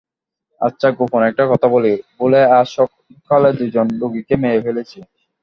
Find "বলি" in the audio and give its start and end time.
1.67-1.93